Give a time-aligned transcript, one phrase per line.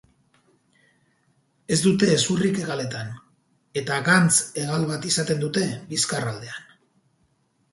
[1.75, 3.11] Ez dute hezurrik hegaletan,
[3.83, 6.67] eta gantz-hegal bat izaten dute bizkarraldean.